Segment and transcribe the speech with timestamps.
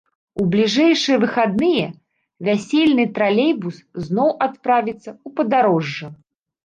[0.43, 1.87] У бліжэйшыя выхадныя
[2.47, 3.77] вясельны тралейбус
[4.07, 6.07] зноў адправіцца ў падарожжа.